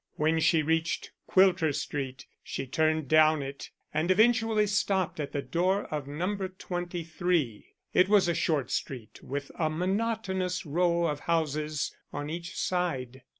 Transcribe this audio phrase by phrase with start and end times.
[0.15, 5.83] When she reached Quilter Street she turned down it, and eventually stopped at the door
[5.93, 6.37] of No.
[6.57, 7.75] 23.
[7.93, 13.21] It was a short street with a monotonous row of houses on each side.